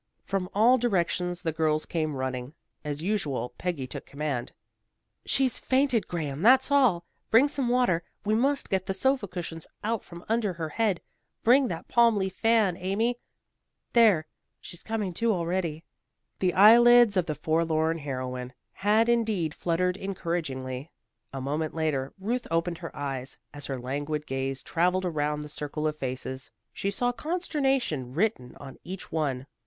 [0.25, 2.53] From all directions the girls came running.
[2.83, 4.51] As usual, Peggy took command.
[5.27, 7.05] "She's fainted, Graham, that's all.
[7.29, 8.01] Bring some water.
[8.25, 11.01] We must get the sofa cushions out from under her head.
[11.43, 13.19] Bring that palm leaf fan, Amy.
[13.93, 14.25] There,
[14.59, 15.83] she's coming to already."
[16.39, 20.89] The eyelids of the forlorn heroine had indeed fluttered encouragingly.
[21.31, 23.37] A moment later Ruth opened her eyes.
[23.53, 28.77] As her languid gaze travelled around the circle of faces, she saw consternation written on
[28.83, 29.45] each one.